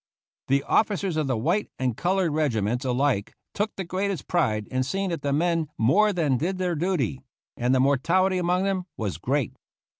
[0.47, 5.09] The officers of the white and colored regiments alike took the greatest pride in seeing
[5.09, 7.21] that the men more than did their duty;
[7.55, 9.53] and the mortality among them was great.